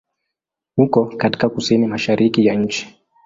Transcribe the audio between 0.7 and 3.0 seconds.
Uko katika kusini-mashariki ya nchi.